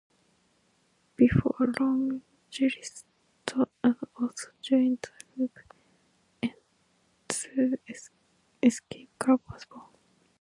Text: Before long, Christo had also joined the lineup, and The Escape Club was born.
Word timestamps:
Before 1.15 1.71
long, 1.79 2.23
Christo 2.51 3.05
had 3.83 3.97
also 4.19 4.47
joined 4.59 5.01
the 5.37 5.43
lineup, 5.47 5.51
and 6.41 6.53
The 7.29 7.77
Escape 8.63 9.09
Club 9.19 9.41
was 9.51 9.63
born. 9.65 9.85